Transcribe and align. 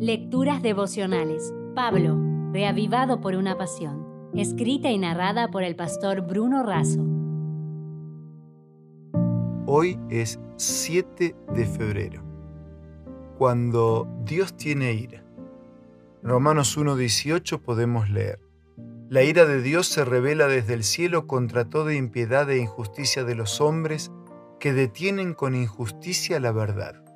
Lecturas 0.00 0.62
devocionales. 0.62 1.52
Pablo, 1.74 2.16
reavivado 2.52 3.20
por 3.20 3.34
una 3.34 3.58
pasión. 3.58 4.30
Escrita 4.32 4.92
y 4.92 4.98
narrada 4.98 5.50
por 5.50 5.64
el 5.64 5.74
pastor 5.74 6.20
Bruno 6.20 6.62
Razo. 6.62 7.04
Hoy 9.66 9.98
es 10.08 10.38
7 10.54 11.34
de 11.52 11.66
febrero, 11.66 12.22
cuando 13.38 14.06
Dios 14.22 14.56
tiene 14.56 14.92
ira. 14.92 15.24
Romanos 16.22 16.78
1.18 16.78 17.60
podemos 17.60 18.08
leer. 18.08 18.38
La 19.08 19.24
ira 19.24 19.46
de 19.46 19.60
Dios 19.62 19.88
se 19.88 20.04
revela 20.04 20.46
desde 20.46 20.74
el 20.74 20.84
cielo 20.84 21.26
contra 21.26 21.68
toda 21.68 21.92
impiedad 21.92 22.48
e 22.50 22.58
injusticia 22.58 23.24
de 23.24 23.34
los 23.34 23.60
hombres 23.60 24.12
que 24.60 24.72
detienen 24.72 25.34
con 25.34 25.56
injusticia 25.56 26.38
la 26.38 26.52
verdad. 26.52 27.07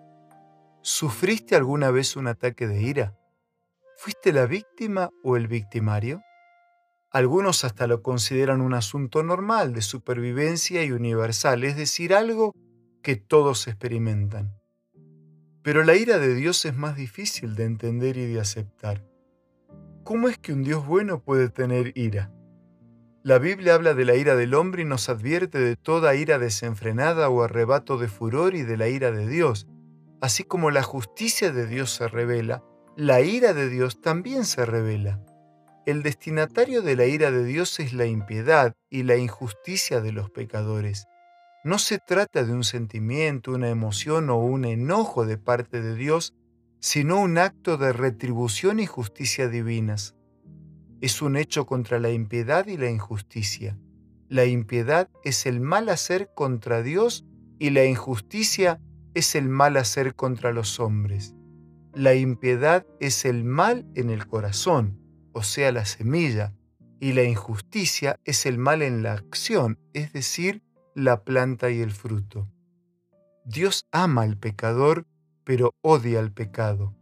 ¿Sufriste 0.85 1.55
alguna 1.55 1.93
vez 1.93 2.17
un 2.17 2.27
ataque 2.27 2.67
de 2.67 2.83
ira? 2.83 3.17
¿Fuiste 3.97 4.33
la 4.33 4.47
víctima 4.47 5.11
o 5.23 5.37
el 5.37 5.47
victimario? 5.47 6.23
Algunos 7.13 7.65
hasta 7.65 7.87
lo 7.87 8.03
consideran 8.03 8.61
un 8.61 8.75
asunto 8.75 9.23
normal 9.23 9.75
de 9.75 9.83
supervivencia 9.83 10.83
y 10.83 10.91
universal, 10.91 11.63
es 11.63 11.77
decir, 11.77 12.13
algo 12.13 12.53
que 13.01 13.15
todos 13.15 13.69
experimentan. 13.69 14.59
Pero 15.63 15.85
la 15.85 15.95
ira 15.95 16.19
de 16.19 16.35
Dios 16.35 16.65
es 16.65 16.75
más 16.75 16.97
difícil 16.97 17.55
de 17.55 17.63
entender 17.63 18.17
y 18.17 18.27
de 18.27 18.41
aceptar. 18.41 19.05
¿Cómo 20.03 20.29
es 20.29 20.37
que 20.37 20.53
un 20.53 20.65
Dios 20.65 20.85
bueno 20.85 21.23
puede 21.23 21.49
tener 21.49 21.97
ira? 21.97 22.33
La 23.23 23.39
Biblia 23.39 23.75
habla 23.75 23.95
de 23.95 24.05
la 24.05 24.17
ira 24.17 24.35
del 24.35 24.55
hombre 24.55 24.83
y 24.83 24.85
nos 24.85 25.09
advierte 25.09 25.61
de 25.61 25.77
toda 25.77 26.17
ira 26.17 26.41
desenfrenada 26.41 27.29
o 27.29 27.45
arrebato 27.45 27.99
de 27.99 28.09
furor 28.09 28.57
y 28.57 28.63
de 28.63 28.77
la 28.77 28.89
ira 28.89 29.13
de 29.13 29.29
Dios, 29.29 29.69
Así 30.23 30.45
como 30.45 30.71
la 30.71 30.85
justicia 30.85 31.51
de 31.51 31.67
Dios 31.67 31.91
se 31.91 32.07
revela, 32.07 32.63
la 32.97 33.23
ira 33.23 33.55
de 33.55 33.69
Dios 33.69 34.01
también 34.01 34.45
se 34.45 34.65
revela. 34.65 35.21
El 35.85 36.05
destinatario 36.05 36.81
de 36.81 36.95
la 36.95 37.07
ira 37.07 37.33
de 37.33 37.45
Dios 37.45 37.81
es 37.81 37.93
la 37.93 38.07
impiedad 38.07 38.73
y 38.89 39.03
la 39.03 39.17
injusticia 39.17 40.01
de 40.01 40.13
los 40.13 40.31
pecadores. 40.31 41.09
No 41.65 41.79
se 41.79 41.99
trata 41.99 42.45
de 42.45 42.53
un 42.53 42.63
sentimiento, 42.63 43.51
una 43.51 43.69
emoción 43.69 44.31
o 44.31 44.39
un 44.39 44.65
enojo 44.65 45.27
de 45.27 45.39
parte 45.39 45.83
de 45.83 45.97
Dios, 45.97 46.35
sino 46.79 47.21
un 47.21 47.37
acto 47.37 47.77
de 47.77 47.93
retribución 47.93 48.79
y 48.79 48.87
justicia 48.87 49.49
divinas. 49.49 50.15
Es 51.01 51.21
un 51.21 51.37
hecho 51.37 51.67
contra 51.67 51.99
la 51.99 52.11
impiedad 52.11 52.69
y 52.69 52.77
la 52.77 52.91
injusticia. 52.91 53.77
La 54.29 54.45
impiedad 54.45 55.11
es 55.25 55.47
el 55.47 55.61
mal 55.61 55.89
hacer 55.89 56.31
contra 56.33 56.81
Dios 56.81 57.25
y 57.59 57.71
la 57.71 57.85
injusticia 57.87 58.81
es 59.15 59.35
el 59.35 59.49
mal 59.49 59.77
hacer 59.77 60.15
contra 60.15 60.53
los 60.53 60.81
hombres. 60.81 61.35
La 61.95 62.15
impiedad 62.15 62.87
es 63.01 63.25
el 63.25 63.45
mal 63.45 63.87
en 63.95 64.11
el 64.11 64.27
corazón, 64.27 64.99
o 65.33 65.43
sea, 65.43 65.73
la 65.73 65.85
semilla, 65.85 66.55
y 67.01 67.13
la 67.13 67.25
injusticia 67.25 68.21
es 68.25 68.47
el 68.47 68.59
mal 68.59 68.81
en 68.81 69.03
la 69.03 69.13
acción, 69.13 69.79
es 69.93 70.13
decir, 70.13 70.63
la 70.95 71.25
planta 71.25 71.71
y 71.71 71.81
el 71.81 71.91
fruto. 71.91 72.49
Dios 73.45 73.87
ama 73.91 74.23
al 74.23 74.39
pecador, 74.39 75.07
pero 75.45 75.75
odia 75.83 76.21
al 76.21 76.33
pecado, 76.33 76.95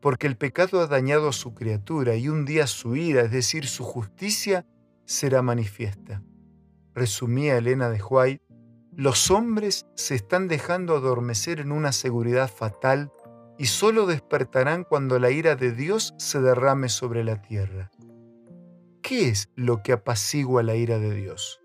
porque 0.00 0.26
el 0.26 0.36
pecado 0.36 0.80
ha 0.80 0.86
dañado 0.86 1.30
a 1.30 1.32
su 1.32 1.54
criatura 1.54 2.14
y 2.16 2.28
un 2.28 2.44
día 2.44 2.66
su 2.66 2.94
ira, 2.94 3.22
es 3.22 3.30
decir, 3.30 3.66
su 3.66 3.84
justicia, 3.84 4.66
será 5.06 5.40
manifiesta. 5.40 6.22
Resumía 6.94 7.56
Elena 7.56 7.88
de 7.88 8.02
White 8.02 8.44
los 8.98 9.30
hombres 9.30 9.86
se 9.94 10.16
están 10.16 10.48
dejando 10.48 10.96
adormecer 10.96 11.60
en 11.60 11.70
una 11.70 11.92
seguridad 11.92 12.50
fatal 12.50 13.12
y 13.56 13.66
solo 13.66 14.06
despertarán 14.06 14.82
cuando 14.82 15.20
la 15.20 15.30
ira 15.30 15.54
de 15.54 15.70
Dios 15.70 16.14
se 16.18 16.40
derrame 16.40 16.88
sobre 16.88 17.22
la 17.22 17.40
tierra. 17.40 17.92
¿Qué 19.00 19.28
es 19.28 19.50
lo 19.54 19.84
que 19.84 19.92
apacigua 19.92 20.64
la 20.64 20.74
ira 20.74 20.98
de 20.98 21.14
Dios? 21.14 21.60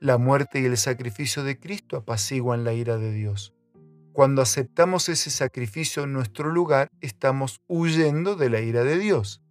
La 0.00 0.16
muerte 0.16 0.58
y 0.58 0.64
el 0.64 0.78
sacrificio 0.78 1.44
de 1.44 1.60
Cristo 1.60 1.98
apaciguan 1.98 2.64
la 2.64 2.72
ira 2.72 2.96
de 2.96 3.12
Dios. 3.12 3.52
Cuando 4.14 4.40
aceptamos 4.40 5.10
ese 5.10 5.28
sacrificio 5.28 6.04
en 6.04 6.14
nuestro 6.14 6.48
lugar, 6.48 6.88
estamos 7.02 7.60
huyendo 7.66 8.36
de 8.36 8.48
la 8.48 8.62
ira 8.62 8.84
de 8.84 8.96
Dios. 8.96 9.42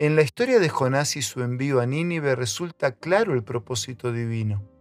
En 0.00 0.16
la 0.16 0.22
historia 0.22 0.58
de 0.58 0.68
Jonás 0.68 1.14
y 1.14 1.22
su 1.22 1.42
envío 1.42 1.78
a 1.78 1.86
Nínive 1.86 2.34
resulta 2.34 2.90
claro 2.96 3.34
el 3.34 3.44
propósito 3.44 4.10
divino. 4.10 4.73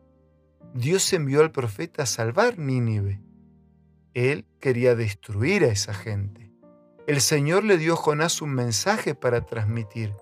Dios 0.75 1.13
envió 1.13 1.41
al 1.41 1.51
profeta 1.51 2.03
a 2.03 2.05
salvar 2.07 2.57
Nínive. 2.57 3.21
Él 4.15 4.47
quería 4.59 4.95
destruir 4.95 5.63
a 5.63 5.67
esa 5.67 5.93
gente. 5.93 6.51
El 7.05 7.21
Señor 7.21 7.63
le 7.63 7.77
dio 7.77 7.93
a 7.93 7.97
Jonás 7.97 8.41
un 8.41 8.55
mensaje 8.55 9.13
para 9.13 9.45
transmitir. 9.45 10.13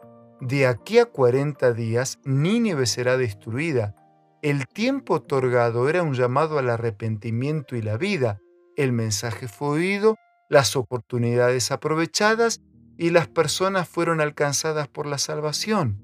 De 0.42 0.68
aquí 0.68 1.00
a 1.00 1.06
40 1.06 1.72
días 1.72 2.20
Nínive 2.26 2.86
será 2.86 3.16
destruida. 3.16 3.96
El 4.42 4.68
tiempo 4.68 5.14
otorgado 5.14 5.88
era 5.88 6.04
un 6.04 6.16
llamado 6.16 6.60
al 6.60 6.70
arrepentimiento 6.70 7.78
y 7.78 7.82
la 7.82 7.96
vida. 7.96 8.42
El 8.76 8.92
mensaje 8.92 9.48
fue 9.48 9.70
oído, 9.70 10.16
las 10.50 10.76
oportunidades 10.76 11.72
aprovechadas 11.72 12.60
y 12.98 13.12
las 13.12 13.30
personas 13.30 13.88
fueron 13.88 14.20
alcanzadas 14.20 14.90
por 14.90 15.06
la 15.06 15.18
salvación. 15.18 16.04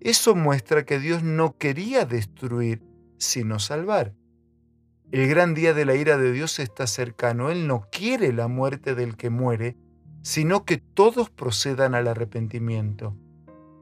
Eso 0.00 0.34
muestra 0.34 0.86
que 0.86 0.98
Dios 0.98 1.22
no 1.22 1.58
quería 1.58 2.06
destruir, 2.06 2.85
sino 3.18 3.58
salvar. 3.58 4.14
El 5.12 5.28
gran 5.28 5.54
día 5.54 5.72
de 5.72 5.84
la 5.84 5.94
ira 5.94 6.18
de 6.18 6.32
Dios 6.32 6.58
está 6.58 6.86
cercano. 6.88 7.50
Él 7.50 7.68
no 7.68 7.86
quiere 7.92 8.32
la 8.32 8.48
muerte 8.48 8.96
del 8.96 9.16
que 9.16 9.30
muere, 9.30 9.76
sino 10.22 10.64
que 10.64 10.78
todos 10.78 11.30
procedan 11.30 11.94
al 11.94 12.08
arrepentimiento. 12.08 13.16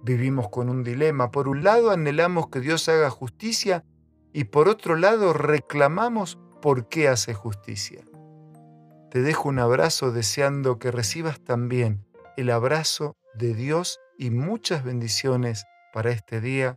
Vivimos 0.03 0.51
con 0.51 0.69
un 0.69 0.85
dilema. 0.85 1.31
Por 1.31 1.49
un 1.49 1.65
lado 1.65 1.91
anhelamos 1.91 2.49
que 2.49 2.61
Dios 2.61 2.91
haga 2.91 3.09
justicia 3.09 3.85
y 4.35 4.45
por 4.45 4.69
otro 4.69 4.97
lado 4.97 5.33
reclamamos 5.33 6.39
por 6.61 6.89
qué 6.89 7.09
hace 7.09 7.33
justicia. 7.33 8.05
Te 9.11 9.23
dejo 9.23 9.49
un 9.49 9.61
abrazo 9.61 10.13
deseando 10.13 10.79
que 10.79 10.91
recibas 10.91 11.41
también 11.41 12.05
el 12.37 12.51
abrazo 12.51 13.17
de 13.35 13.55
Dios 13.55 13.99
y 14.19 14.31
muchas 14.31 14.85
bendiciones 14.85 15.65
para 15.93 16.11
este 16.11 16.41
día 16.41 16.77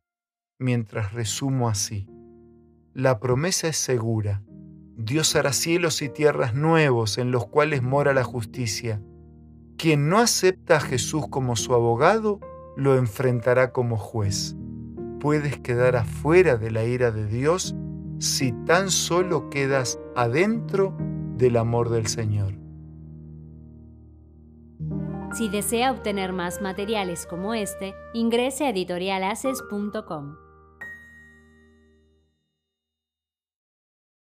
mientras 0.57 1.13
resumo 1.13 1.67
así 1.67 2.07
la 2.97 3.19
promesa 3.19 3.67
es 3.67 3.77
segura. 3.77 4.41
Dios 4.95 5.35
hará 5.35 5.53
cielos 5.53 6.01
y 6.01 6.09
tierras 6.09 6.55
nuevos 6.55 7.19
en 7.19 7.29
los 7.29 7.45
cuales 7.45 7.83
mora 7.83 8.11
la 8.11 8.23
justicia. 8.23 9.03
Quien 9.77 10.09
no 10.09 10.17
acepta 10.17 10.77
a 10.77 10.79
Jesús 10.79 11.27
como 11.29 11.55
su 11.55 11.75
abogado, 11.75 12.39
lo 12.75 12.97
enfrentará 12.97 13.71
como 13.71 13.97
juez. 13.97 14.55
Puedes 15.19 15.59
quedar 15.59 15.95
afuera 15.95 16.57
de 16.57 16.71
la 16.71 16.85
ira 16.85 17.11
de 17.11 17.27
Dios 17.27 17.75
si 18.17 18.51
tan 18.65 18.89
solo 18.89 19.51
quedas 19.51 19.99
adentro 20.15 20.97
del 21.35 21.57
amor 21.57 21.91
del 21.91 22.07
Señor. 22.07 22.55
Si 25.35 25.49
desea 25.49 25.91
obtener 25.91 26.33
más 26.33 26.63
materiales 26.63 27.27
como 27.27 27.53
este, 27.53 27.93
ingrese 28.15 28.65
a 28.65 28.69
editorialaces.com. 28.69 30.46